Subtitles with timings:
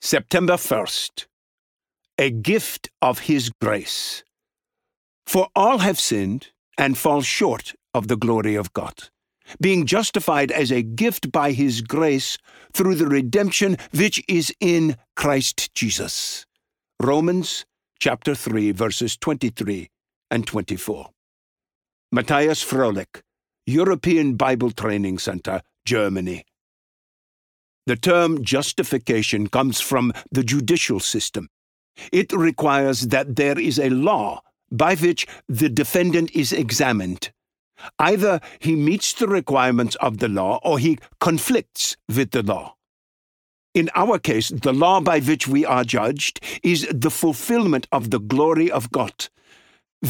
[0.00, 1.26] September 1st.
[2.18, 4.22] A gift of His grace.
[5.26, 9.10] For all have sinned and fall short of the glory of God,
[9.60, 12.38] being justified as a gift by His grace
[12.72, 16.46] through the redemption which is in Christ Jesus.
[17.02, 17.66] Romans
[17.98, 19.90] chapter 3, verses 23
[20.30, 21.10] and 24.
[22.12, 23.20] Matthias Froelich,
[23.66, 26.44] European Bible Training Center, Germany.
[27.88, 31.48] The term justification comes from the judicial system.
[32.12, 37.32] It requires that there is a law by which the defendant is examined.
[37.98, 42.76] Either he meets the requirements of the law or he conflicts with the law.
[43.72, 48.20] In our case, the law by which we are judged is the fulfillment of the
[48.20, 49.30] glory of God.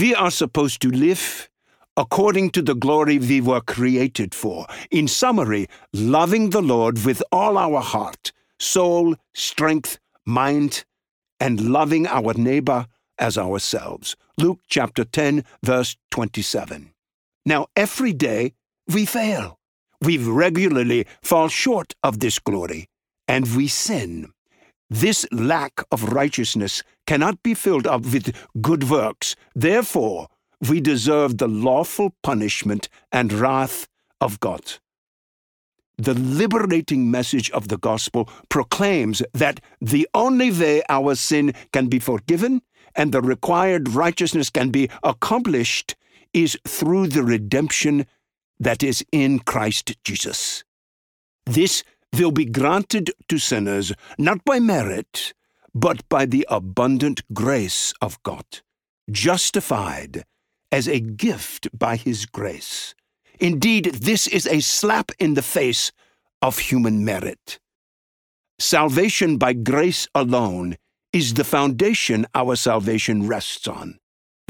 [0.00, 1.50] We are supposed to live
[1.96, 4.66] according to the glory we were created for.
[4.90, 10.84] In summary, loving the Lord with all our heart, soul, strength, mind,
[11.40, 12.86] and loving our neighbor
[13.18, 14.16] as ourselves.
[14.38, 16.92] Luke chapter 10, verse 27.
[17.46, 18.54] Now, every day
[18.88, 19.58] we fail.
[20.00, 22.88] We regularly fall short of this glory,
[23.28, 24.32] and we sin.
[24.90, 29.34] This lack of righteousness cannot be filled up with good works.
[29.54, 30.28] Therefore,
[30.68, 33.86] we deserve the lawful punishment and wrath
[34.20, 34.78] of God.
[35.96, 41.98] The liberating message of the gospel proclaims that the only way our sin can be
[41.98, 42.62] forgiven
[42.96, 45.94] and the required righteousness can be accomplished
[46.32, 48.06] is through the redemption
[48.58, 50.64] that is in Christ Jesus.
[51.46, 51.84] This
[52.16, 55.32] will be granted to sinners not by merit,
[55.74, 58.44] but by the abundant grace of God,
[59.10, 60.24] justified
[60.74, 62.96] as a gift by His grace.
[63.38, 65.92] Indeed, this is a slap in the face
[66.42, 67.60] of human merit.
[68.58, 70.76] Salvation by grace alone
[71.12, 74.00] is the foundation our salvation rests on.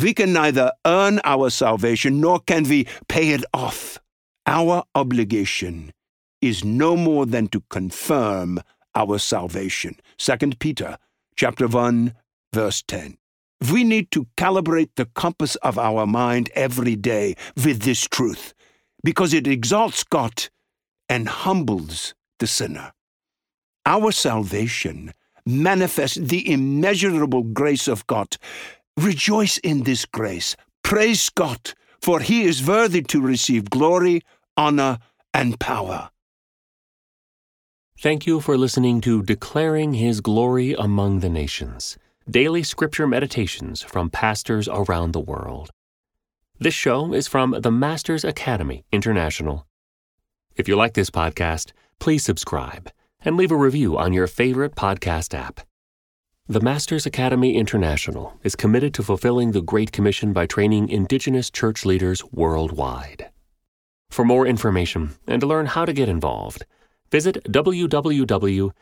[0.00, 3.98] We can neither earn our salvation nor can we pay it off.
[4.46, 5.90] Our obligation
[6.40, 8.60] is no more than to confirm
[8.94, 9.96] our salvation.
[10.18, 10.98] 2 Peter
[11.34, 12.14] chapter 1
[12.52, 13.18] verse 10.
[13.70, 18.54] We need to calibrate the compass of our mind every day with this truth
[19.04, 20.48] because it exalts God
[21.08, 22.92] and humbles the sinner.
[23.84, 25.12] Our salvation
[25.44, 28.36] manifests the immeasurable grace of God.
[28.96, 30.56] Rejoice in this grace.
[30.82, 34.22] Praise God, for he is worthy to receive glory,
[34.56, 34.98] honor,
[35.34, 36.10] and power.
[37.98, 41.96] Thank you for listening to Declaring His Glory Among the Nations
[42.30, 45.70] daily scripture meditations from pastors around the world.
[46.58, 49.66] This show is from the Masters Academy International.
[50.54, 52.90] If you like this podcast, please subscribe
[53.24, 55.60] and leave a review on your favorite podcast app.
[56.48, 61.84] The Masters Academy International is committed to fulfilling the Great Commission by training Indigenous church
[61.84, 63.30] leaders worldwide.
[64.10, 66.66] For more information and to learn how to get involved,
[67.10, 68.72] visit www.tmai.org.